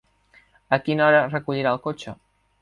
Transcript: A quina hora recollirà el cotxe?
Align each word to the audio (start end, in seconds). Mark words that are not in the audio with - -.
A 0.77 0.79
quina 0.87 1.05
hora 1.09 1.19
recollirà 1.27 1.75
el 1.79 1.83
cotxe? 1.85 2.17